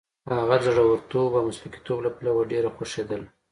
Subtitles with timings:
[0.39, 3.27] هغه د زړورتوب او مسلکیتوب له پلوه ډېره خوښېدله.